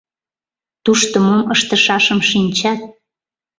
[0.83, 2.79] Тушто мом ыштышашым шинчат.